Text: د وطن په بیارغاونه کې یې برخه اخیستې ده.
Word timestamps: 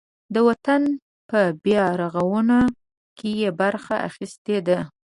د 0.33 0.35
وطن 0.47 0.81
په 1.29 1.39
بیارغاونه 1.63 2.57
کې 3.17 3.29
یې 3.41 3.49
برخه 3.61 3.95
اخیستې 4.09 4.57
ده. 4.67 4.79